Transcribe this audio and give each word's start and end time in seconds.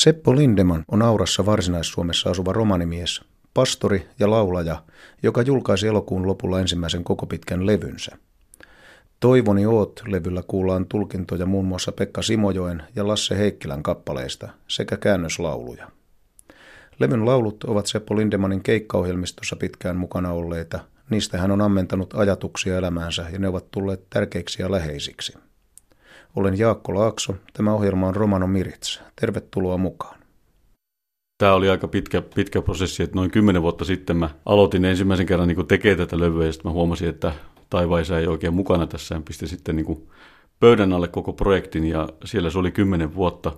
Seppo 0.00 0.36
Lindeman 0.36 0.84
on 0.88 1.02
Aurassa 1.02 1.46
Varsinais-Suomessa 1.46 2.30
asuva 2.30 2.52
romanimies, 2.52 3.20
pastori 3.54 4.08
ja 4.18 4.30
laulaja, 4.30 4.82
joka 5.22 5.42
julkaisi 5.42 5.86
elokuun 5.86 6.26
lopulla 6.26 6.60
ensimmäisen 6.60 7.04
koko 7.04 7.26
pitkän 7.26 7.66
levynsä. 7.66 8.16
Toivoni 9.20 9.66
Oot-levyllä 9.66 10.42
kuullaan 10.46 10.86
tulkintoja 10.86 11.46
muun 11.46 11.64
muassa 11.64 11.92
Pekka 11.92 12.22
Simojoen 12.22 12.82
ja 12.96 13.08
Lasse 13.08 13.38
Heikkilän 13.38 13.82
kappaleista 13.82 14.48
sekä 14.68 14.96
käännöslauluja. 14.96 15.90
Levyn 16.98 17.26
laulut 17.26 17.64
ovat 17.64 17.86
Seppo 17.86 18.16
Lindemanin 18.16 18.62
keikkaohjelmistossa 18.62 19.56
pitkään 19.56 19.96
mukana 19.96 20.32
olleita. 20.32 20.80
Niistä 21.10 21.38
hän 21.38 21.50
on 21.50 21.60
ammentanut 21.60 22.14
ajatuksia 22.14 22.76
elämäänsä 22.76 23.26
ja 23.32 23.38
ne 23.38 23.48
ovat 23.48 23.70
tulleet 23.70 24.10
tärkeiksi 24.10 24.62
ja 24.62 24.70
läheisiksi. 24.70 25.38
Olen 26.36 26.58
Jaakko 26.58 26.94
Laakso. 26.94 27.34
Tämä 27.52 27.74
ohjelma 27.74 28.08
on 28.08 28.16
Romano 28.16 28.46
Mirits. 28.46 29.00
Tervetuloa 29.20 29.76
mukaan. 29.76 30.20
Tämä 31.38 31.54
oli 31.54 31.70
aika 31.70 31.88
pitkä, 31.88 32.22
pitkä 32.34 32.62
prosessi, 32.62 33.02
että 33.02 33.16
noin 33.16 33.30
kymmenen 33.30 33.62
vuotta 33.62 33.84
sitten 33.84 34.16
mä 34.16 34.30
aloitin 34.46 34.84
ensimmäisen 34.84 35.26
kerran 35.26 35.48
niin 35.48 35.66
tekemään 35.66 35.98
tätä 35.98 36.18
levyä 36.18 36.46
ja 36.46 36.52
sitten 36.52 36.70
mä 36.70 36.72
huomasin, 36.72 37.08
että 37.08 37.32
taivaisa 37.70 38.18
ei 38.18 38.26
oikein 38.26 38.54
mukana 38.54 38.86
tässä 38.86 39.14
ja 39.14 39.22
pistin 39.24 39.48
sitten 39.48 39.76
niin 39.76 40.08
pöydän 40.60 40.92
alle 40.92 41.08
koko 41.08 41.32
projektin 41.32 41.84
ja 41.84 42.08
siellä 42.24 42.50
se 42.50 42.58
oli 42.58 42.70
kymmenen 42.70 43.14
vuotta. 43.14 43.52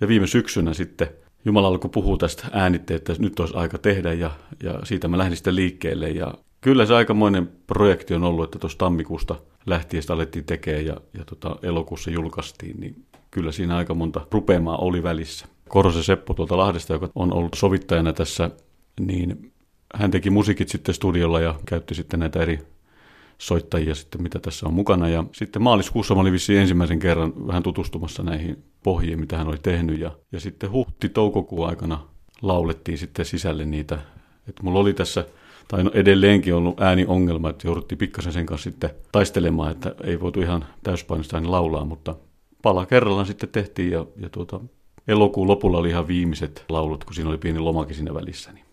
Ja 0.00 0.08
viime 0.08 0.26
syksynä 0.26 0.74
sitten 0.74 1.08
Jumala 1.44 1.68
alkoi 1.68 1.90
puhua 1.90 2.16
tästä 2.16 2.46
äänitteet, 2.52 3.10
että 3.10 3.22
nyt 3.22 3.40
olisi 3.40 3.56
aika 3.56 3.78
tehdä 3.78 4.12
ja, 4.12 4.30
ja 4.62 4.78
siitä 4.84 5.08
mä 5.08 5.18
lähdin 5.18 5.36
sitten 5.36 5.56
liikkeelle. 5.56 6.10
Ja 6.10 6.34
kyllä 6.60 6.86
se 6.86 6.94
aikamoinen 6.94 7.52
projekti 7.66 8.14
on 8.14 8.24
ollut, 8.24 8.44
että 8.44 8.58
tuossa 8.58 8.78
tammikuusta 8.78 9.36
lähtien 9.66 10.02
sitä 10.02 10.12
alettiin 10.12 10.44
tekemään 10.44 10.86
ja, 10.86 10.96
ja 11.18 11.24
tota, 11.24 11.56
elokuussa 11.62 12.10
julkaistiin, 12.10 12.80
niin 12.80 13.04
kyllä 13.30 13.52
siinä 13.52 13.76
aika 13.76 13.94
monta 13.94 14.26
rupeamaa 14.30 14.76
oli 14.76 15.02
välissä. 15.02 15.46
Korosen 15.68 16.04
Seppo 16.04 16.34
tuolta 16.34 16.56
Lahdesta, 16.56 16.92
joka 16.92 17.08
on 17.14 17.32
ollut 17.32 17.54
sovittajana 17.54 18.12
tässä, 18.12 18.50
niin 19.00 19.52
hän 19.94 20.10
teki 20.10 20.30
musiikit 20.30 20.68
sitten 20.68 20.94
studiolla 20.94 21.40
ja 21.40 21.54
käytti 21.66 21.94
sitten 21.94 22.20
näitä 22.20 22.42
eri 22.42 22.58
soittajia 23.38 23.94
sitten, 23.94 24.22
mitä 24.22 24.38
tässä 24.38 24.66
on 24.66 24.74
mukana. 24.74 25.08
Ja 25.08 25.24
sitten 25.32 25.62
maaliskuussa 25.62 26.14
mä 26.14 26.20
olin 26.20 26.32
vissiin 26.32 26.60
ensimmäisen 26.60 26.98
kerran 26.98 27.46
vähän 27.46 27.62
tutustumassa 27.62 28.22
näihin 28.22 28.64
pohjiin, 28.82 29.20
mitä 29.20 29.38
hän 29.38 29.48
oli 29.48 29.58
tehnyt. 29.62 30.00
Ja, 30.00 30.10
ja 30.32 30.40
sitten 30.40 30.70
huhti-toukokuun 30.72 31.68
aikana 31.68 32.06
laulettiin 32.42 32.98
sitten 32.98 33.24
sisälle 33.24 33.64
niitä. 33.64 33.98
Että 34.48 34.62
mulla 34.62 34.78
oli 34.78 34.94
tässä, 34.94 35.24
tai 35.68 35.84
no 35.84 35.90
edelleenkin 35.94 36.54
ollut 36.54 36.80
ääniongelma, 36.80 37.50
että 37.50 37.68
jouduttiin 37.68 37.98
pikkasen 37.98 38.32
sen 38.32 38.46
kanssa 38.46 38.70
sitten 38.70 38.90
taistelemaan, 39.12 39.70
että 39.70 39.94
ei 40.04 40.20
voitu 40.20 40.40
ihan 40.40 40.64
täyspainosta 40.82 41.42
laulaa, 41.44 41.84
mutta 41.84 42.14
pala 42.62 42.86
kerrallaan 42.86 43.26
sitten 43.26 43.48
tehtiin 43.48 43.90
ja, 43.90 44.06
ja 44.16 44.28
tuota, 44.28 44.60
elokuun 45.08 45.48
lopulla 45.48 45.78
oli 45.78 45.88
ihan 45.88 46.08
viimeiset 46.08 46.64
laulut, 46.68 47.04
kun 47.04 47.14
siinä 47.14 47.30
oli 47.30 47.38
pieni 47.38 47.58
lomakin 47.58 47.94
siinä 47.94 48.14
välissä. 48.14 48.52
Niin 48.52 48.64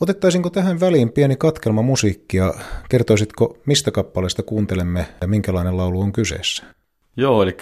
Otettaisinko 0.00 0.50
tähän 0.50 0.80
väliin 0.80 1.12
pieni 1.12 1.36
katkelma 1.36 1.82
musiikkia? 1.82 2.54
Kertoisitko, 2.88 3.56
mistä 3.66 3.90
kappaleesta 3.90 4.42
kuuntelemme 4.42 5.06
ja 5.20 5.28
minkälainen 5.28 5.76
laulu 5.76 6.00
on 6.00 6.12
kyseessä? 6.12 6.64
Joo, 7.16 7.42
eli 7.42 7.56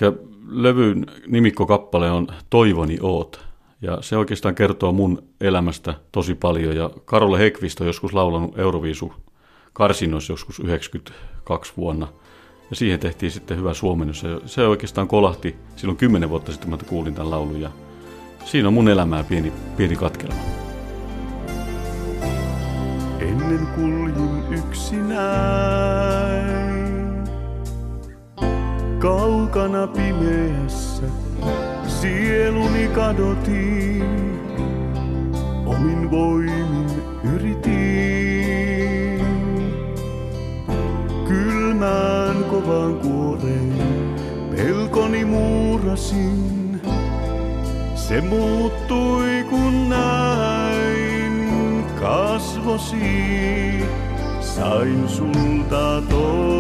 levyn 0.49 1.07
nimikkokappale 1.27 2.11
on 2.11 2.27
Toivoni 2.51 2.99
oot. 3.01 3.45
Ja 3.85 3.99
se 4.01 4.17
oikeastaan 4.17 4.55
kertoo 4.55 4.93
mun 4.93 5.23
elämästä 5.41 5.95
tosi 6.13 6.35
paljon. 6.35 6.77
Ja 6.77 6.91
Karolle 7.05 7.39
Hekvist 7.39 7.81
on 7.81 7.87
joskus 7.87 8.15
laulanut 8.15 8.59
Euroviisu 8.59 9.13
karsinoissa 9.73 10.33
joskus 10.33 10.61
92 10.61 11.73
vuonna. 11.77 12.09
Ja 12.71 12.77
siihen 12.77 13.01
tehtiin 13.01 13.33
sitten 13.33 13.59
hyvä 13.59 13.75
suomennus. 13.75 14.23
Ja 14.23 14.41
se 14.47 14.67
oikeastaan 14.67 15.09
kolahti 15.09 15.57
silloin 15.77 15.99
kymmenen 15.99 16.31
vuotta 16.31 16.53
sitten, 16.53 16.71
kun 16.71 16.79
kuulin 16.87 17.15
tämän 17.15 17.31
laulun. 17.31 17.61
Ja 17.61 17.71
siinä 18.45 18.69
on 18.69 18.75
mun 18.75 18.89
elämää 18.89 19.25
pieni, 19.25 19.53
pieni 19.77 19.97
katkelma. 19.97 20.41
Ennen 23.21 23.67
kuljin 23.75 24.45
yksinäin. 24.51 25.95
Kaukana 28.99 29.87
pimeässä 29.87 31.03
sieluni 32.05 32.89
kadotiin. 32.89 34.05
Omin 35.67 36.11
voimin 36.11 36.87
yritin. 37.35 39.25
Kylmään 41.29 42.45
kovaan 42.45 42.95
kuoreen 42.95 44.15
pelkoni 44.57 45.25
muurasin. 45.25 46.81
Se 47.95 48.21
muuttui 48.21 49.45
kun 49.51 49.89
näin 49.89 51.85
kasvosi. 52.01 53.85
Sain 54.41 55.09
sulta 55.09 56.03
toivon 56.11 56.54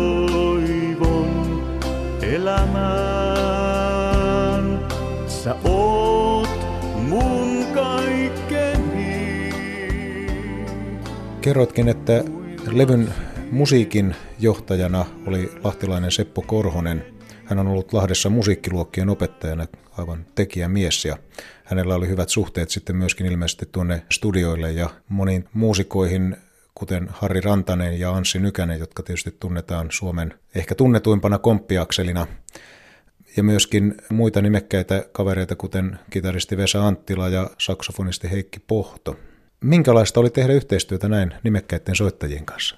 Kerrotkin, 11.44 11.88
että 11.88 12.24
levyn 12.72 13.14
musiikin 13.50 14.14
johtajana 14.38 15.06
oli 15.26 15.52
lahtilainen 15.64 16.10
Seppo 16.10 16.42
Korhonen. 16.42 17.06
Hän 17.44 17.58
on 17.58 17.66
ollut 17.66 17.92
Lahdessa 17.92 18.30
musiikkiluokkien 18.30 19.08
opettajana, 19.08 19.66
aivan 19.98 20.26
tekijämies 20.34 21.04
ja 21.04 21.16
hänellä 21.64 21.94
oli 21.94 22.08
hyvät 22.08 22.28
suhteet 22.28 22.70
sitten 22.70 22.96
myöskin 22.96 23.26
ilmeisesti 23.26 23.66
tuonne 23.72 24.02
studioille 24.12 24.72
ja 24.72 24.90
moniin 25.08 25.48
muusikoihin, 25.52 26.36
kuten 26.74 27.08
Harri 27.10 27.40
Rantanen 27.40 28.00
ja 28.00 28.12
Anssi 28.12 28.38
Nykänen, 28.38 28.78
jotka 28.78 29.02
tietysti 29.02 29.36
tunnetaan 29.40 29.88
Suomen 29.90 30.34
ehkä 30.54 30.74
tunnetuimpana 30.74 31.38
komppiakselina. 31.38 32.26
Ja 33.36 33.42
myöskin 33.42 33.94
muita 34.10 34.42
nimekkäitä 34.42 35.04
kavereita, 35.12 35.56
kuten 35.56 35.98
kitaristi 36.10 36.56
Vesa 36.56 36.86
Anttila 36.86 37.28
ja 37.28 37.50
saksofonisti 37.58 38.30
Heikki 38.30 38.60
Pohto. 38.66 39.16
Minkälaista 39.64 40.20
oli 40.20 40.30
tehdä 40.30 40.52
yhteistyötä 40.52 41.08
näin 41.08 41.34
nimekkäiden 41.42 41.96
soittajien 41.96 42.46
kanssa? 42.46 42.76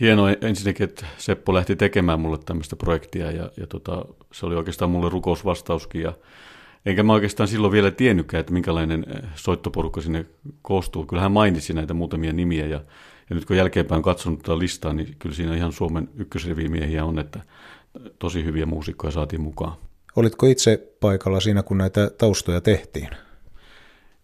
Hienoa 0.00 0.30
ensinnäkin, 0.30 0.84
että 0.84 1.06
Seppo 1.18 1.54
lähti 1.54 1.76
tekemään 1.76 2.20
mulle 2.20 2.38
tämmöistä 2.46 2.76
projektia 2.76 3.30
ja, 3.30 3.50
ja 3.56 3.66
tota, 3.66 4.04
se 4.32 4.46
oli 4.46 4.54
oikeastaan 4.54 4.90
mulle 4.90 5.08
rukousvastauskin 5.08 6.02
ja 6.02 6.12
Enkä 6.86 7.02
mä 7.02 7.12
oikeastaan 7.12 7.48
silloin 7.48 7.72
vielä 7.72 7.90
tiennytkään, 7.90 8.40
että 8.40 8.52
minkälainen 8.52 9.06
eh, 9.08 9.22
soittoporukka 9.34 10.00
sinne 10.00 10.26
koostuu. 10.62 11.06
Kyllä 11.06 11.22
hän 11.22 11.32
mainitsi 11.32 11.72
näitä 11.72 11.94
muutamia 11.94 12.32
nimiä 12.32 12.66
ja, 12.66 12.80
ja 13.30 13.36
nyt 13.36 13.44
kun 13.44 13.56
jälkeenpäin 13.56 13.96
on 13.96 14.02
katsonut 14.02 14.42
tätä 14.42 14.58
listaa, 14.58 14.92
niin 14.92 15.16
kyllä 15.18 15.34
siinä 15.34 15.56
ihan 15.56 15.72
Suomen 15.72 16.08
ykkösrivimiehiä 16.16 17.04
on, 17.04 17.18
että 17.18 17.40
tosi 18.18 18.44
hyviä 18.44 18.66
muusikkoja 18.66 19.10
saatiin 19.10 19.40
mukaan. 19.40 19.72
Olitko 20.16 20.46
itse 20.46 20.92
paikalla 21.00 21.40
siinä, 21.40 21.62
kun 21.62 21.78
näitä 21.78 22.10
taustoja 22.18 22.60
tehtiin? 22.60 23.08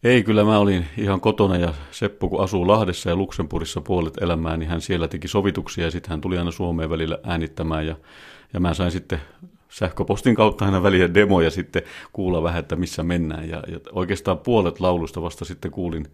Ei, 0.03 0.23
kyllä 0.23 0.45
mä 0.45 0.59
olin 0.59 0.87
ihan 0.99 1.21
kotona 1.21 1.57
ja 1.57 1.75
Seppo 1.91 2.29
kun 2.29 2.45
asuu 2.45 2.69
Lahdessa 2.69 3.11
ja 3.11 3.17
Luxemburgissa 3.17 3.81
puolet 3.81 4.17
elämää, 4.21 4.57
niin 4.57 4.69
hän 4.69 4.81
siellä 4.81 5.09
teki 5.09 5.29
sovituksia 5.29 5.85
ja 5.85 5.91
sitten 5.91 6.11
hän 6.11 6.21
tuli 6.21 6.39
aina 6.39 6.51
Suomeen 6.51 6.91
välillä 6.91 7.19
äänittämään 7.23 7.87
ja, 7.87 7.97
ja 8.53 8.61
mä 8.61 8.75
sain 8.75 8.91
sitten 8.91 9.21
sähköpostin 9.69 10.35
kautta 10.35 10.65
aina 10.65 10.83
väliä 10.83 11.15
demoja 11.15 11.51
sitten 11.51 11.83
kuulla 12.13 12.43
vähän, 12.43 12.61
että 12.61 12.77
missä 12.77 13.03
mennään. 13.03 13.49
Ja, 13.49 13.63
ja 13.69 13.81
oikeastaan 13.93 14.39
puolet 14.39 14.81
laulusta 14.81 15.23
vasta 15.23 15.45
sitten 15.45 15.71
kuulin, 15.71 16.07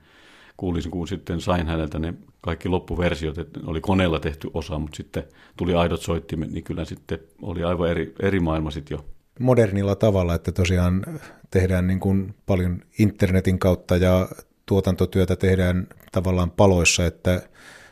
kuulin, 0.57 0.91
kun 0.91 1.09
sitten 1.09 1.41
sain 1.41 1.67
häneltä 1.67 1.99
ne 1.99 2.15
kaikki 2.41 2.69
loppuversiot, 2.69 3.39
että 3.39 3.61
oli 3.67 3.81
koneella 3.81 4.21
tehty 4.21 4.51
osa, 4.55 4.79
mutta 4.79 4.97
sitten 4.97 5.25
tuli 5.57 5.75
aidot 5.75 6.01
soittimet, 6.01 6.51
niin 6.51 6.65
kyllä 6.65 6.85
sitten 6.85 7.19
oli 7.43 7.65
aivan 7.65 7.91
eri, 7.91 8.15
eri 8.21 8.41
maailma 8.41 8.71
sitten 8.71 8.97
jo. 8.97 9.05
Modernilla 9.39 9.95
tavalla, 9.97 10.35
että 10.35 10.53
tosiaan 10.53 11.07
tehdään 11.51 11.87
niin 11.87 12.01
kuin 12.01 12.35
paljon 12.47 12.81
internetin 12.99 13.59
kautta 13.59 13.97
ja 13.97 14.29
tuotantotyötä 14.67 15.37
tehdään 15.37 15.87
tavallaan 16.13 16.51
paloissa, 16.51 17.07
että 17.07 17.43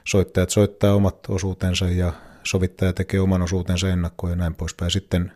soittajat 0.05 0.51
soittaa 0.51 0.95
omat 0.95 1.19
osuutensa 1.29 1.89
ja 1.89 2.13
sovittaja 2.45 2.93
tekee 2.93 3.21
oman 3.21 3.43
osuutensa 3.43 3.89
ennakkoon 3.89 4.31
ja 4.31 4.37
näin 4.37 4.55
poispäin. 4.55 4.91
Sitten 4.91 5.33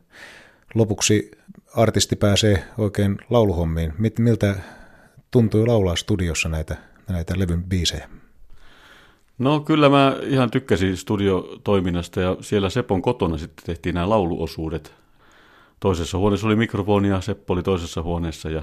lopuksi 0.75 1.31
artisti 1.77 2.17
pääsee 2.17 2.65
oikein 2.79 3.19
lauluhommiin. 3.31 3.93
Miltä 4.19 4.57
tuntui 5.31 5.67
laulaa 5.67 5.97
studiossa 5.97 6.49
näitä, 6.49 6.77
näitä 7.09 7.35
levyn 7.39 7.65
biisejä? 7.65 8.09
No 9.39 9.61
kyllä 9.61 9.89
mä 9.89 10.17
ihan 10.23 10.51
tykkäsin 10.51 10.97
studiotoiminnasta 10.97 12.21
ja 12.21 12.37
siellä 12.41 12.71
Sepon 12.71 13.03
kotona 13.03 13.39
sitten 13.39 13.67
tehtiin 13.67 13.95
nämä 13.95 14.09
lauluosuudet. 14.09 15.04
Toisessa 15.81 16.19
huoneessa 16.19 16.47
oli 16.47 16.57
mikrofoni 16.57 17.09
ja 17.09 17.21
Seppo 17.21 17.53
oli 17.53 17.63
toisessa 17.63 18.03
huoneessa 18.03 18.51
ja 18.51 18.63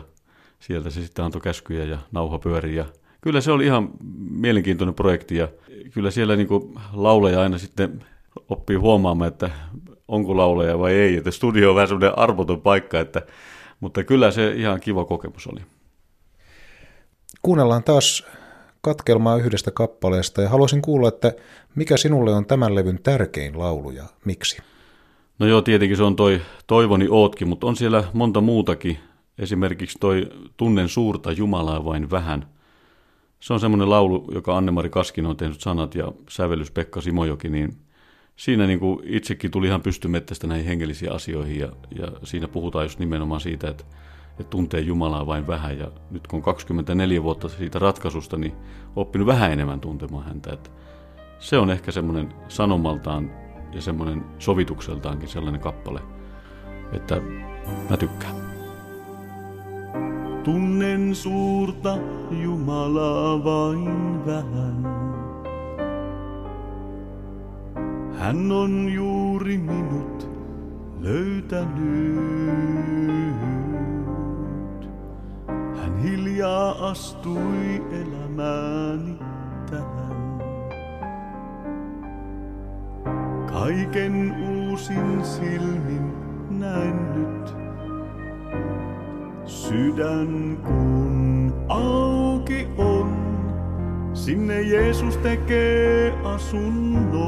sieltä 0.60 0.90
se 0.90 1.02
sitten 1.02 1.26
antoi 1.26 1.42
käskyjä 1.42 1.84
ja 1.84 1.98
nauha 2.12 2.40
pyöri 2.40 2.76
ja 2.76 2.86
kyllä 3.22 3.42
se 3.42 3.52
oli 3.52 3.66
ihan 3.66 3.90
mielenkiintoinen 4.30 4.96
projekti 4.96 5.36
ja 5.36 5.48
kyllä 5.94 6.12
siellä 6.12 6.36
niin 6.36 6.48
lauleja 6.94 7.42
aina 7.42 7.58
sitten 7.58 8.06
oppii 8.50 8.76
huomaamaan, 8.76 9.28
että 9.28 9.50
onko 10.08 10.38
lauleja 10.38 10.80
vai 10.80 10.94
ei. 10.94 11.18
Että 11.18 11.32
studio 11.32 11.70
on 11.70 11.76
vähän 11.76 11.88
semmoinen 11.88 12.20
arvoton 12.20 12.62
paikka, 12.62 13.00
että, 13.00 13.22
mutta 13.80 14.04
kyllä 14.04 14.32
se 14.32 14.52
ihan 14.52 14.80
kiva 14.80 15.06
kokemus 15.06 15.48
oli. 15.48 15.62
Kuunnellaan 17.42 17.84
taas 17.84 18.26
katkelmaa 18.82 19.38
yhdestä 19.38 19.72
kappaleesta 19.72 20.42
ja 20.42 20.50
haluaisin 20.50 20.82
kuulla, 20.82 21.08
että 21.08 21.34
mikä 21.76 21.98
sinulle 21.98 22.34
on 22.34 22.46
tämän 22.46 22.76
levyn 22.76 23.00
tärkein 23.04 23.60
laulu 23.60 23.92
ja 23.92 24.04
miksi? 24.26 24.58
No 25.42 25.48
joo, 25.48 25.62
tietenkin 25.62 25.98
se 25.98 26.04
on 26.04 26.16
toi 26.16 26.42
Toivoni 26.68 27.08
Ootkin, 27.10 27.48
mutta 27.48 27.68
on 27.68 27.76
siellä 27.76 28.04
monta 28.14 28.42
muutakin. 28.42 28.98
Esimerkiksi 29.38 29.98
toi 30.00 30.30
Tunnen 30.58 30.90
suurta 30.90 31.32
Jumalaa 31.32 31.86
vain 31.86 32.12
vähän. 32.12 32.46
Se 33.40 33.54
on 33.54 33.60
semmoinen 33.60 33.90
laulu, 33.90 34.28
joka 34.34 34.58
Anne-Mari 34.58 34.90
Kaskin 34.90 35.26
on 35.26 35.38
tehnyt 35.38 35.62
sanat 35.62 35.96
ja 35.96 36.12
sävellys 36.30 36.72
Pekka 36.72 37.02
Simojoki, 37.02 37.50
niin 37.50 37.78
siinä 38.36 38.68
niin 38.68 38.80
kuin 38.80 39.00
itsekin 39.04 39.52
tuli 39.52 39.68
ihan 39.68 39.82
pystymettästä 39.82 40.48
näihin 40.48 40.66
hengellisiin 40.66 41.12
asioihin 41.12 41.60
ja, 41.60 41.70
ja 42.00 42.08
siinä 42.24 42.48
puhutaan 42.48 42.86
just 42.86 43.00
nimenomaan 43.00 43.42
siitä, 43.42 43.70
että, 43.70 43.84
että 44.40 44.50
tuntee 44.50 44.82
Jumalaa 44.82 45.26
vain 45.26 45.48
vähän 45.48 45.80
ja 45.80 45.92
nyt 46.12 46.28
kun 46.28 46.38
on 46.38 46.44
24 46.44 47.24
vuotta 47.24 47.50
siitä 47.50 47.80
ratkaisusta, 47.80 48.38
niin 48.38 48.54
oppinut 48.96 49.28
vähän 49.28 49.52
enemmän 49.52 49.80
tuntemaan 49.80 50.26
häntä. 50.26 50.54
Että 50.54 50.70
se 51.40 51.58
on 51.58 51.70
ehkä 51.70 51.92
semmoinen 51.92 52.34
sanomaltaan 52.48 53.41
ja 53.72 53.82
semmoinen 53.82 54.26
sovitukseltaankin 54.40 55.30
sellainen 55.30 55.62
kappale, 55.62 56.02
että 56.94 57.22
mä 57.90 57.98
tykkään. 57.98 58.36
Tunnen 60.44 61.16
suurta 61.16 61.98
Jumalaa 62.32 63.44
vain 63.44 64.26
vähän. 64.26 65.02
Hän 68.18 68.52
on 68.52 68.90
juuri 68.94 69.58
minut 69.58 70.30
löytänyt. 71.00 72.22
Hän 75.48 75.98
hiljaa 76.04 76.90
astui 76.90 77.84
elämääni 77.92 79.20
tähän. 79.70 80.31
Kaiken 83.62 84.36
uusin 84.50 85.26
silmin 85.26 86.14
näen 86.50 87.14
nyt. 87.14 87.54
Sydän 89.46 90.58
kun 90.64 91.54
auki 91.70 92.68
on, 92.78 93.16
sinne 94.14 94.62
Jeesus 94.62 95.18
tekee 95.18 96.14
asunnon. 96.24 97.22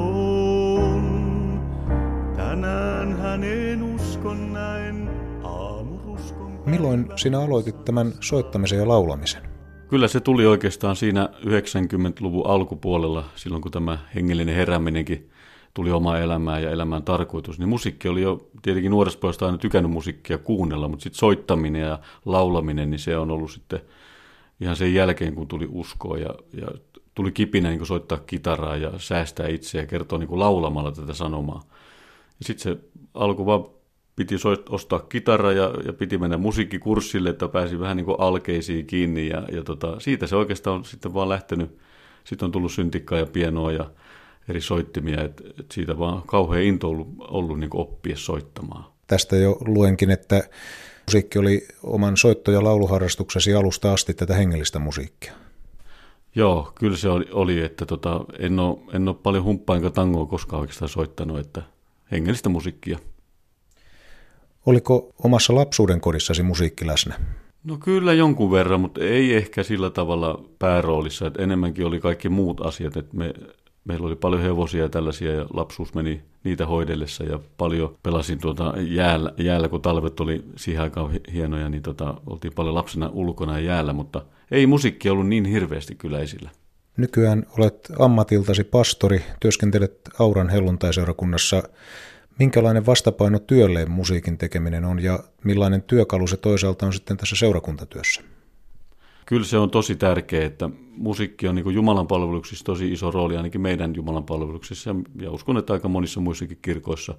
Tänään 2.35 3.18
hänen 3.18 3.83
uskon 3.83 4.53
näin 4.53 5.09
aamuruskon. 5.44 6.59
Milloin 6.65 7.06
sinä 7.15 7.39
aloitit 7.39 7.85
tämän 7.85 8.13
soittamisen 8.19 8.80
ja 8.80 8.88
laulamisen? 8.88 9.41
Kyllä 9.89 10.07
se 10.07 10.19
tuli 10.19 10.45
oikeastaan 10.45 10.95
siinä 10.95 11.30
90-luvun 11.45 12.47
alkupuolella, 12.47 13.24
silloin 13.35 13.62
kun 13.62 13.71
tämä 13.71 13.97
hengellinen 14.15 14.56
herääminenkin 14.56 15.30
tuli 15.73 15.91
oma 15.91 16.17
elämään 16.17 16.63
ja 16.63 16.69
elämään 16.69 17.03
tarkoitus, 17.03 17.59
niin 17.59 17.69
musiikki 17.69 18.07
oli 18.07 18.21
jo 18.21 18.49
tietenkin 18.61 18.91
nuoresta 18.91 19.19
pojasta 19.19 19.45
aina 19.45 19.57
tykännyt 19.57 19.91
musiikkia 19.91 20.37
kuunnella, 20.37 20.87
mutta 20.87 21.03
sitten 21.03 21.19
soittaminen 21.19 21.81
ja 21.81 21.99
laulaminen, 22.25 22.89
niin 22.89 22.99
se 22.99 23.17
on 23.17 23.31
ollut 23.31 23.51
sitten 23.51 23.79
ihan 24.61 24.75
sen 24.75 24.93
jälkeen, 24.93 25.35
kun 25.35 25.47
tuli 25.47 25.67
uskoa 25.71 26.17
ja, 26.17 26.35
ja 26.53 26.67
tuli 27.15 27.31
kipinä 27.31 27.69
niin 27.69 27.85
soittaa 27.85 28.17
kitaraa 28.17 28.77
ja 28.77 28.91
säästää 28.97 29.47
itseä 29.47 29.81
ja 29.81 29.87
kertoa 29.87 30.19
niin 30.19 30.39
laulamalla 30.39 30.91
tätä 30.91 31.13
sanomaa. 31.13 31.61
Ja 32.39 32.45
sitten 32.45 32.63
se 32.63 32.83
alku 33.13 33.45
vaan 33.45 33.65
piti 34.15 34.37
soit, 34.37 34.69
ostaa 34.69 34.99
kitara 34.99 35.51
ja, 35.51 35.71
ja 35.85 35.93
piti 35.93 36.17
mennä 36.17 36.37
musiikkikurssille, 36.37 37.29
että 37.29 37.47
pääsi 37.47 37.79
vähän 37.79 37.97
niin 37.97 38.07
alkeisiin 38.17 38.85
kiinni 38.85 39.27
ja, 39.27 39.43
ja 39.51 39.63
tota, 39.63 39.99
siitä 39.99 40.27
se 40.27 40.35
oikeastaan 40.35 40.75
on 40.75 40.85
sitten 40.85 41.13
vaan 41.13 41.29
lähtenyt. 41.29 41.77
Sitten 42.23 42.45
on 42.45 42.51
tullut 42.51 42.71
syntikkaa 42.71 43.19
ja 43.19 43.25
pienoa 43.25 43.71
ja 43.71 43.89
eri 44.50 44.62
soittimia, 44.62 45.24
että 45.24 45.44
et 45.60 45.72
siitä 45.72 46.00
vaan 46.00 46.22
kauhean 46.22 46.63
into 46.63 46.90
ollut, 46.90 47.07
ollut 47.19 47.60
niin 47.60 47.69
oppia 47.74 48.18
soittamaan. 48.18 48.86
Tästä 49.07 49.36
jo 49.36 49.57
luenkin, 49.66 50.12
että 50.12 50.44
musiikki 51.07 51.40
oli 51.40 51.68
oman 51.84 52.18
soitto- 52.18 52.51
ja 52.51 52.63
lauluharrastuksesi 52.63 53.54
alusta 53.54 53.94
asti 53.94 54.13
tätä 54.13 54.34
hengellistä 54.34 54.80
musiikkia. 54.80 55.34
Joo, 56.36 56.72
kyllä 56.75 56.98
se 56.98 57.10
oli, 57.10 57.25
oli 57.31 57.60
että 57.60 57.86
tota, 57.86 58.25
en, 58.40 58.60
ole, 58.60 58.78
en 58.94 59.07
ole 59.07 59.16
paljon 59.24 59.44
humppaa 59.44 59.75
enkä 59.75 59.90
tangoa 59.90 60.25
koskaan 60.25 60.60
oikeastaan 60.60 60.90
soittanut, 60.90 61.40
että 61.40 61.62
hengellistä 62.12 62.50
musiikkia. 62.50 63.00
Oliko 64.66 65.13
omassa 65.24 65.56
lapsuuden 65.56 66.01
kodissasi 66.01 66.44
musiikki 66.44 66.88
läsnä? 66.88 67.19
No 67.63 67.78
kyllä 67.78 68.13
jonkun 68.13 68.51
verran, 68.51 68.81
mutta 68.81 69.01
ei 69.01 69.34
ehkä 69.34 69.63
sillä 69.63 69.90
tavalla 69.90 70.44
pääroolissa, 70.60 71.28
että 71.28 71.44
enemmänkin 71.44 71.86
oli 71.86 72.00
kaikki 72.00 72.30
muut 72.30 72.62
asiat, 72.62 72.98
että 72.98 73.18
me 73.18 73.34
meillä 73.85 74.07
oli 74.07 74.15
paljon 74.15 74.41
hevosia 74.41 74.81
ja 74.81 74.89
tällaisia 74.89 75.33
ja 75.33 75.45
lapsuus 75.53 75.94
meni 75.94 76.21
niitä 76.44 76.65
hoidellessa 76.65 77.24
ja 77.24 77.39
paljon 77.57 77.97
pelasin 78.03 78.39
tuota 78.39 78.74
jäällä, 78.77 79.33
jäällä, 79.38 79.68
kun 79.68 79.81
talvet 79.81 80.19
oli 80.19 80.44
siihen 80.56 80.81
aikaan 80.81 81.12
hienoja, 81.33 81.69
niin 81.69 81.83
tota, 81.83 82.13
oltiin 82.27 82.53
paljon 82.53 82.75
lapsena 82.75 83.09
ulkona 83.13 83.59
ja 83.59 83.65
jäällä, 83.65 83.94
mutta 83.94 84.25
ei 84.51 84.68
musiikki 84.68 85.09
ollut 85.09 85.27
niin 85.27 85.45
hirveästi 85.45 85.95
kyllä 85.95 86.19
esillä. 86.19 86.50
Nykyään 86.97 87.45
olet 87.57 87.91
ammatiltasi 88.00 88.63
pastori, 88.63 89.24
työskentelet 89.39 90.09
Auran 90.19 90.50
helluntaiseurakunnassa. 90.50 91.63
Minkälainen 92.39 92.85
vastapaino 92.85 93.39
työlleen 93.39 93.91
musiikin 93.91 94.38
tekeminen 94.38 94.85
on 94.85 95.03
ja 95.03 95.19
millainen 95.44 95.81
työkalu 95.81 96.27
se 96.27 96.38
toisaalta 96.38 96.85
on 96.85 96.94
sitten 96.94 97.18
tässä 97.18 97.35
seurakuntatyössä? 97.35 98.21
Kyllä 99.25 99.45
se 99.45 99.57
on 99.57 99.69
tosi 99.69 99.95
tärkeää, 99.95 100.45
että 100.45 100.69
musiikki 100.97 101.47
on 101.47 101.55
niin 101.55 101.73
Jumalan 101.73 102.07
palveluksissa 102.07 102.65
tosi 102.65 102.91
iso 102.91 103.11
rooli, 103.11 103.37
ainakin 103.37 103.61
meidän 103.61 103.95
Jumalan 103.95 104.23
palveluksissa, 104.23 104.95
ja 105.21 105.31
uskon, 105.31 105.57
että 105.57 105.73
aika 105.73 105.87
monissa 105.87 106.19
muissakin 106.19 106.59
kirkoissa 106.61 107.11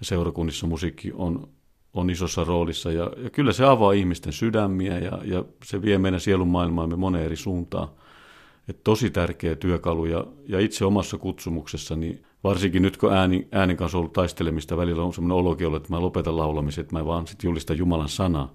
ja 0.00 0.06
seurakunnissa 0.06 0.66
musiikki 0.66 1.12
on, 1.14 1.48
on 1.94 2.10
isossa 2.10 2.44
roolissa, 2.44 2.92
ja, 2.92 3.10
ja 3.16 3.30
kyllä 3.30 3.52
se 3.52 3.64
avaa 3.64 3.92
ihmisten 3.92 4.32
sydämiä, 4.32 4.98
ja, 4.98 5.18
ja 5.24 5.44
se 5.64 5.82
vie 5.82 5.98
meidän 5.98 6.20
sielun 6.20 6.48
maailmaamme 6.48 6.96
moneen 6.96 7.24
eri 7.24 7.36
suuntaan. 7.36 7.88
Et 8.68 8.84
tosi 8.84 9.10
tärkeä 9.10 9.54
työkalu, 9.54 10.04
ja, 10.04 10.24
ja 10.48 10.60
itse 10.60 10.84
omassa 10.84 11.18
kutsumuksessani, 11.18 12.22
varsinkin 12.44 12.82
nyt 12.82 12.96
kun 12.96 13.12
ääni, 13.12 13.48
äänen 13.52 13.76
kanssa 13.76 13.98
on 13.98 14.00
ollut 14.00 14.12
taistelemista, 14.12 14.76
välillä 14.76 15.02
on 15.02 15.12
sellainen 15.12 15.36
olokin 15.36 15.66
ollut, 15.66 15.82
että 15.82 15.92
mä 15.92 16.00
lopetan 16.00 16.36
laulamisen, 16.36 16.82
että 16.82 16.96
mä 16.96 17.06
vaan 17.06 17.26
sitten 17.26 17.48
julistan 17.48 17.78
Jumalan 17.78 18.08
sanaa 18.08 18.54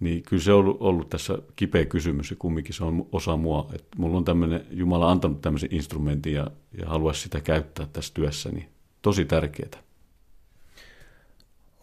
niin 0.00 0.22
kyllä 0.22 0.42
se 0.42 0.52
on 0.52 0.76
ollut 0.80 1.10
tässä 1.10 1.38
kipeä 1.56 1.84
kysymys 1.84 2.30
ja 2.30 2.36
kumminkin 2.38 2.74
se 2.74 2.84
on 2.84 3.06
osa 3.12 3.36
mua. 3.36 3.70
Että 3.74 3.96
mulla 3.96 4.16
on 4.16 4.24
tämmöinen, 4.24 4.66
Jumala 4.70 5.10
antanut 5.10 5.40
tämmöisen 5.40 5.68
instrumentin 5.72 6.32
ja, 6.32 6.46
ja 6.78 6.88
haluaisi 6.88 7.20
sitä 7.20 7.40
käyttää 7.40 7.86
tässä 7.92 8.14
työssä, 8.14 8.48
niin 8.48 8.68
tosi 9.02 9.24
tärkeää. 9.24 9.82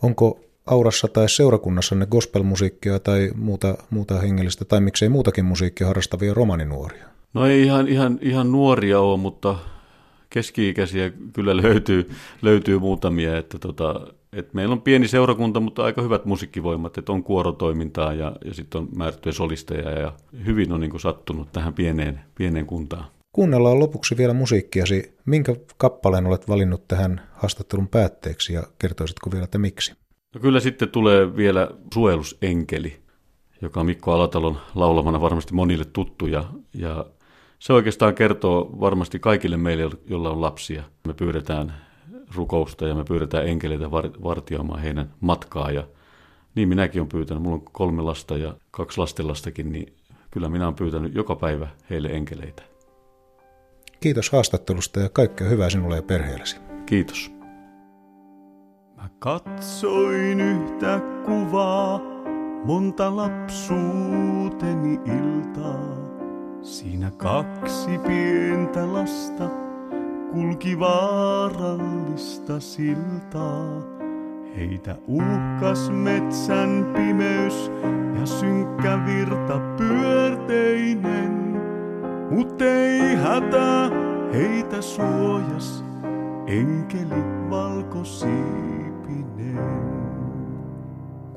Onko 0.02 0.40
aurassa 0.66 1.08
tai 1.08 1.30
seurakunnassanne 1.30 2.06
gospelmusiikkia 2.06 3.00
tai 3.00 3.32
muuta, 3.36 3.78
muuta 3.90 4.20
hengellistä 4.20 4.66
tai 4.66 4.82
miksei 4.82 5.10
muutakin 5.10 5.46
musiikkia 5.46 5.88
harrastavia 5.88 6.34
romaninuoria? 6.34 7.08
No 7.34 7.46
ei 7.46 7.64
ihan, 7.64 7.88
ihan, 7.88 8.20
ihan 8.22 8.52
nuoria 8.52 9.00
ole, 9.00 9.18
mutta 9.18 9.56
keski-ikäisiä 10.32 11.12
kyllä 11.34 11.58
löytyy, 11.58 12.10
löytyy 12.42 12.80
muutamia, 12.80 13.38
että 13.38 13.60
tota, 13.60 14.08
et 14.34 14.54
meillä 14.54 14.74
on 14.74 14.82
pieni 14.82 15.08
seurakunta, 15.08 15.60
mutta 15.60 15.84
aika 15.84 16.02
hyvät 16.02 16.26
musiikkivoimat, 16.26 16.98
että 16.98 17.12
on 17.12 17.24
kuorotoimintaa 17.24 18.14
ja, 18.14 18.36
ja 18.46 18.54
sitten 18.54 18.82
on 18.82 18.90
määrättyjä 18.96 19.34
solisteja 19.34 19.92
ja 19.92 20.14
hyvin 20.46 20.74
on 20.74 20.80
niin 20.80 20.92
kuin 20.92 21.02
sattunut 21.02 21.52
tähän 21.52 21.74
pieneen, 21.74 22.20
pieneen 22.36 22.66
kuntaan. 22.66 23.06
Kuunnellaan 23.32 23.80
lopuksi 23.80 24.18
vielä 24.18 24.34
musiikkiasi. 24.34 25.16
Minkä 25.26 25.56
kappaleen 25.78 26.28
olet 26.28 26.48
valinnut 26.50 26.88
tähän 26.88 27.22
haastattelun 27.34 27.88
päätteeksi 27.88 28.54
ja 28.54 28.64
kertoisitko 28.80 29.32
vielä, 29.32 29.44
että 29.44 29.58
miksi? 29.58 29.94
No 30.36 30.42
kyllä 30.42 30.60
sitten 30.60 30.90
tulee 30.90 31.36
vielä 31.36 31.68
Suojelusenkeli, 31.94 33.00
joka 33.62 33.80
on 33.80 33.86
Mikko 33.86 34.12
Alatalon 34.12 34.58
laulamana 34.76 35.22
varmasti 35.22 35.54
monille 35.54 35.86
tuttu 35.86 36.28
ja, 36.28 36.44
ja 36.74 37.06
se 37.62 37.74
oikeastaan 37.74 38.16
kertoo 38.16 38.70
varmasti 38.80 39.20
kaikille 39.20 39.58
meille, 39.58 39.90
joilla 40.06 40.30
on 40.30 40.42
lapsia. 40.42 40.84
Me 41.08 41.14
pyydetään 41.14 41.74
rukousta 42.36 42.88
ja 42.88 42.96
me 42.96 43.04
pyydetään 43.04 43.48
enkeleitä 43.48 43.92
vartioimaan 44.24 44.82
heidän 44.82 45.14
matkaa. 45.20 45.72
Ja 45.72 45.88
niin 46.56 46.70
minäkin 46.70 47.02
olen 47.02 47.10
pyytänyt. 47.10 47.44
Mulla 47.44 47.56
on 47.56 47.66
kolme 47.72 48.02
lasta 48.02 48.38
ja 48.38 48.54
kaksi 48.72 48.98
lastenlastakin, 48.98 49.72
niin 49.72 49.94
kyllä 50.32 50.50
minä 50.50 50.66
olen 50.66 50.76
pyytänyt 50.76 51.16
joka 51.16 51.36
päivä 51.36 51.68
heille 51.90 52.08
enkeleitä. 52.08 52.64
Kiitos 54.00 54.32
haastattelusta 54.32 55.00
ja 55.00 55.10
kaikkea 55.10 55.48
hyvää 55.48 55.70
sinulle 55.70 55.96
ja 55.96 56.04
perheellesi. 56.04 56.58
Kiitos. 56.86 57.32
Mä 58.98 59.10
katsoin 59.20 60.42
yhtä 60.42 61.02
kuvaa, 61.26 62.02
monta 62.66 63.16
lapsuuteni 63.16 64.94
iltaa. 64.94 66.01
Siinä 66.64 67.12
kaksi 67.18 67.98
pientä 68.08 68.94
lasta 68.94 69.50
kulki 70.32 70.80
vaarallista 70.80 72.60
siltaa. 72.60 73.82
Heitä 74.58 74.96
uhkas 75.08 75.90
metsän 75.90 76.94
pimeys 76.96 77.72
ja 78.20 78.26
synkkä 78.26 79.00
virta 79.06 79.60
pyörteinen. 79.78 81.62
Mut 82.32 82.62
ei 82.62 83.16
hätä, 83.16 83.90
heitä 84.34 84.82
suojas, 84.82 85.86
enkeli 86.48 87.24
valkosiipinen. 87.50 89.82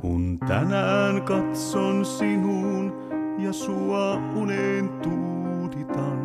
Kun 0.00 0.38
tänään 0.48 1.22
katson 1.22 2.04
sinuun 2.04 3.13
ja 3.38 3.52
sua 3.52 4.14
uneen 4.14 4.88
tuuditan, 4.88 6.18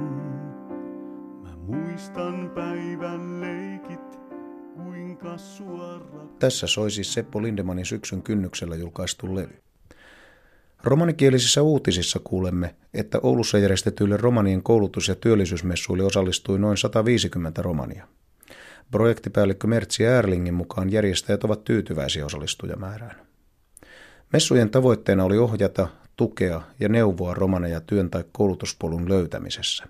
mä 1.44 1.56
muistan 1.58 2.52
päivän 2.56 3.42
leikit, 3.42 4.20
kuinka 4.76 5.38
suora... 5.38 6.28
Tässä 6.40 6.68
soi 6.68 6.92
siis 6.92 7.14
Seppo 7.14 7.42
Lindemanin 7.42 7.86
syksyn 7.86 8.24
kynnyksellä 8.24 8.76
julkaistu 8.76 9.36
levy. 9.36 9.62
Romanikielisissä 10.84 11.62
uutisissa 11.62 12.20
kuulemme, 12.24 12.76
että 12.94 13.20
Oulussa 13.24 13.58
järjestetyille 13.58 14.18
romanien 14.18 14.64
koulutus- 14.64 15.08
ja 15.08 15.16
työllisyysmessuille 15.16 16.04
osallistui 16.04 16.60
noin 16.60 16.78
150 16.78 17.62
romania. 17.62 18.08
Projektipäällikkö 18.92 19.68
Mertsi 19.68 20.04
Erlingin 20.04 20.54
mukaan 20.54 20.92
järjestäjät 20.92 21.44
ovat 21.44 21.64
tyytyväisiä 21.64 22.26
osallistujamäärään. 22.26 23.16
Messujen 24.34 24.70
tavoitteena 24.70 25.24
oli 25.24 25.38
ohjata, 25.38 25.88
tukea 26.20 26.62
ja 26.80 26.90
neuvoa 26.90 27.34
romaneja 27.34 27.82
työn 27.82 28.10
tai 28.10 28.24
koulutuspolun 28.32 29.10
löytämisessä. 29.10 29.86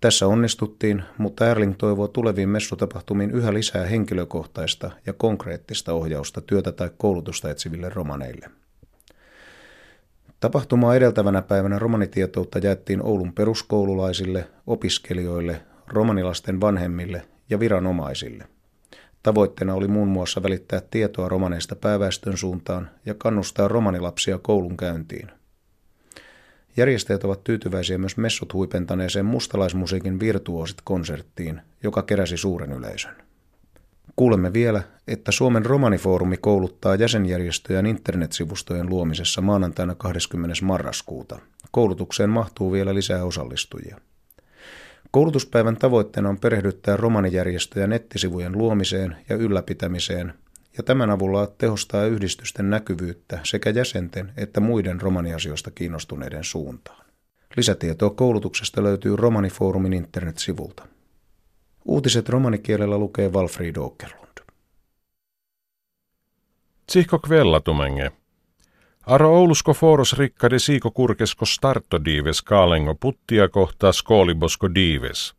Tässä 0.00 0.26
onnistuttiin, 0.26 1.02
mutta 1.18 1.50
Erling 1.50 1.74
toivoo 1.78 2.08
tuleviin 2.08 2.48
messutapahtumiin 2.48 3.30
yhä 3.30 3.54
lisää 3.54 3.86
henkilökohtaista 3.86 4.90
ja 5.06 5.12
konkreettista 5.12 5.92
ohjausta 5.92 6.40
työtä 6.40 6.72
tai 6.72 6.90
koulutusta 6.98 7.50
etsiville 7.50 7.88
romaneille. 7.88 8.50
Tapahtumaa 10.40 10.94
edeltävänä 10.94 11.42
päivänä 11.42 11.78
romanitietoutta 11.78 12.58
jaettiin 12.58 13.02
Oulun 13.02 13.32
peruskoululaisille, 13.32 14.48
opiskelijoille, 14.66 15.62
romanilasten 15.86 16.60
vanhemmille 16.60 17.22
ja 17.50 17.60
viranomaisille– 17.60 18.44
Tavoitteena 19.22 19.74
oli 19.74 19.88
muun 19.88 20.08
muassa 20.08 20.42
välittää 20.42 20.80
tietoa 20.90 21.28
romaneista 21.28 21.76
pääväestön 21.76 22.36
suuntaan 22.36 22.90
ja 23.06 23.14
kannustaa 23.14 23.68
romanilapsia 23.68 24.38
koulun 24.38 24.76
käyntiin. 24.76 25.30
Järjestäjät 26.78 27.24
ovat 27.24 27.44
tyytyväisiä 27.44 27.98
myös 27.98 28.16
messut 28.16 28.52
huipentaneeseen 28.52 29.26
mustalaismusiikin 29.26 30.20
virtuosit 30.20 30.78
konserttiin, 30.84 31.60
joka 31.82 32.02
keräsi 32.02 32.36
suuren 32.36 32.72
yleisön. 32.72 33.14
Kuulemme 34.16 34.52
vielä, 34.52 34.82
että 35.08 35.32
Suomen 35.32 35.66
romanifoorumi 35.66 36.36
kouluttaa 36.36 36.94
jäsenjärjestöjen 36.94 37.86
internetsivustojen 37.86 38.88
luomisessa 38.88 39.40
maanantaina 39.40 39.94
20. 39.94 40.56
marraskuuta. 40.64 41.38
Koulutukseen 41.70 42.30
mahtuu 42.30 42.72
vielä 42.72 42.94
lisää 42.94 43.24
osallistujia. 43.24 44.00
Koulutuspäivän 45.10 45.76
tavoitteena 45.76 46.28
on 46.28 46.40
perehdyttää 46.40 46.96
romanijärjestöjä 46.96 47.86
nettisivujen 47.86 48.58
luomiseen 48.58 49.16
ja 49.28 49.36
ylläpitämiseen 49.36 50.34
ja 50.78 50.84
tämän 50.84 51.10
avulla 51.10 51.46
tehostaa 51.46 52.04
yhdistysten 52.04 52.70
näkyvyyttä 52.70 53.38
sekä 53.44 53.70
jäsenten 53.70 54.32
että 54.36 54.60
muiden 54.60 55.00
romaniasioista 55.00 55.70
kiinnostuneiden 55.70 56.44
suuntaan. 56.44 57.04
Lisätietoa 57.56 58.10
koulutuksesta 58.10 58.82
löytyy 58.82 59.16
Romanifoorumin 59.16 59.92
internetsivulta. 59.92 60.86
Uutiset 61.84 62.28
romanikielellä 62.28 62.98
lukee 62.98 63.32
Valfrid 63.32 63.76
Åkerlund. 63.76 64.38
Tsihko 66.86 67.18
kvellatumenge. 67.18 68.12
Aro 69.06 69.36
Oulusko 69.36 69.74
foros 69.74 70.18
rikkade 70.18 70.58
siiko 70.58 70.90
kurkesko 70.90 71.44
starto 71.46 72.04
dives 72.04 72.42
kaalengo 72.42 72.94
puttia 72.94 73.48
kohtaa 73.48 73.92
skoolibosko 73.92 74.74
dives. 74.74 75.34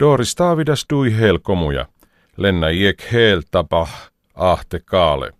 Doris 0.00 0.34
Taavidas 0.34 0.86
dui 0.92 1.16
helkomuja. 1.16 1.86
Lenna 2.36 2.68
iek 2.68 3.12
hel 3.12 3.42
tapa 3.50 3.88
ahte 4.40 4.80
kaale. 4.84 5.30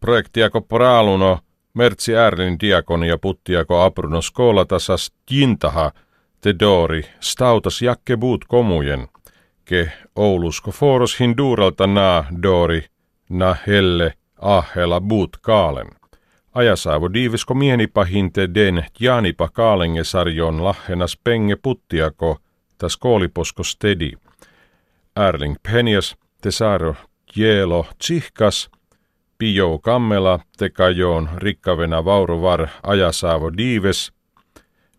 Projektiako 0.00 0.60
praaluno 0.60 1.38
Mertsi 1.74 2.14
Ärlin 2.14 2.56
diakonia 2.60 3.18
puttiako 3.18 3.82
apruno 3.82 4.22
skoolatasas 4.22 5.12
jintaha 5.30 5.92
te 6.40 6.54
dori 6.58 7.02
stautas 7.20 7.82
jakke 7.82 8.16
buut 8.16 8.44
komujen. 8.44 9.08
Ke 9.64 9.92
Oulusko 10.16 10.70
foros 10.70 11.20
hinduuralta 11.20 11.86
naa 11.86 12.24
dori 12.42 12.84
na 13.28 13.56
helle 13.66 14.12
ahela 14.38 15.00
buut 15.00 15.36
kaalen. 15.40 15.88
Ajasaavo 16.54 17.12
diivisko 17.12 17.54
mienipa 17.54 18.04
hinte 18.04 18.54
den 18.54 18.84
jaanipa 19.00 19.48
kaalenge 19.48 20.04
sarjon 20.04 20.64
lahenas 20.64 21.16
penge 21.24 21.56
puttiako 21.56 22.38
tas 22.78 22.96
kooliposko 22.96 23.64
stedi. 23.64 24.12
Erling 25.16 25.56
Penjas, 25.62 26.16
tesaro 26.42 26.94
jeelo 27.36 27.86
tsihkas, 27.98 28.70
pio 29.38 29.78
kammela 29.78 30.40
tekajoon 30.58 31.28
rikkavena 31.36 32.04
vaurovar 32.04 32.68
ajasaavo 32.82 33.56
diives, 33.56 34.12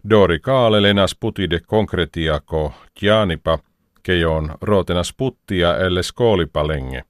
Dori 0.09 0.39
kaale 0.39 0.81
lenas 0.81 1.15
putide 1.15 1.59
konkretiako 1.59 2.73
jaanipa, 3.01 3.59
kejoon 4.03 4.55
rootenas 4.61 5.13
puttia 5.17 5.77
elle 5.77 6.03
skoolipalenge. 6.03 7.03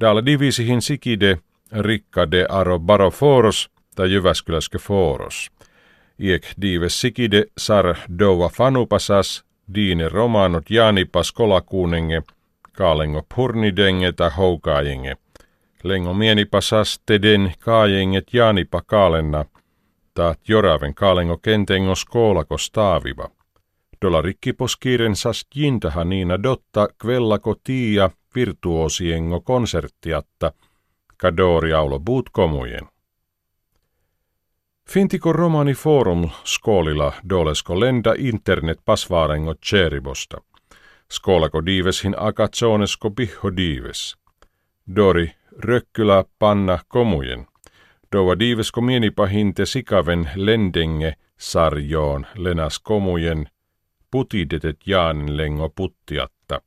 Dal 0.00 0.22
divisihin 0.26 0.82
sikide 0.82 1.38
Rikka 1.72 2.30
de 2.30 2.46
Aro 2.48 2.78
Baroforos 2.78 3.70
tai 3.94 4.12
Jyväskyläskö 4.12 4.78
Foros. 4.78 5.50
Iek 6.18 6.46
dives 6.62 7.00
sikide 7.00 7.44
sar 7.58 7.96
dova 8.18 8.48
fanupasas, 8.48 9.44
diine 9.74 10.08
romanot 10.08 10.70
jaanipas 10.70 11.32
kolakuunenge, 11.32 12.22
kaalengo 12.72 13.22
purnidenge 13.34 14.12
ta 14.12 14.30
houkaajenge. 14.30 15.16
Lengo 15.82 16.14
mienipasas 16.14 17.00
teden 17.06 17.52
kaajenget 17.58 18.32
jaanipa 18.32 18.82
kaalenna, 18.86 19.44
taat 20.14 20.48
joraven 20.48 20.94
kaalengo 20.94 21.38
kentengo 21.38 21.94
skoolako 21.94 22.58
staaviva. 22.58 23.28
Dola 24.02 24.22
rikkiposkiiren 24.22 25.16
sas 25.16 25.46
jintaha 25.54 26.04
niina 26.04 26.42
dotta 26.42 26.88
kvellako 26.98 27.54
tiia 27.64 28.10
virtuosiengo 28.34 29.40
konserttiatta– 29.40 30.52
Kadori 31.22 31.72
aulo 31.72 31.98
buut 32.00 32.30
komujen. 32.32 32.88
Fintiko 34.90 35.32
romani 35.32 35.74
forum 35.74 36.30
skolilla 36.44 37.12
dolesko 37.28 37.80
lenda 37.80 38.14
internet 38.18 38.78
pasvaarengo 38.84 39.54
cherribosta. 39.54 40.40
Skolako 41.12 41.66
diiveshin 41.66 42.14
akatsonesko 42.18 43.10
piho 43.10 43.56
diives. 43.56 44.16
Dori 44.96 45.34
rökkylä 45.58 46.24
panna 46.38 46.78
komujen. 46.88 47.46
Dova 48.12 48.38
diivesko 48.38 48.80
mienipahinte 48.80 49.66
sikaven 49.66 50.30
lendenge 50.34 51.14
sarjoon 51.36 52.26
lenas 52.34 52.78
komujen 52.78 53.48
putidetet 54.10 54.76
jaanen 54.86 55.36
lengo 55.36 55.68
puttiatta. 55.68 56.60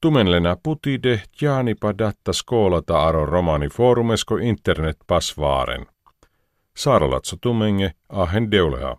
Tumenlena 0.00 0.56
putide 0.62 1.22
jaanipa 1.40 1.98
datta 1.98 2.32
skoolata 2.32 3.02
aro 3.02 3.26
romani 3.26 3.68
forumesko 3.68 4.36
internet 4.36 4.96
pasvaaren. 5.06 5.86
Saaralatso 6.76 7.36
tumenge 7.40 7.92
ahen 8.08 8.50
deulea. 8.50 8.96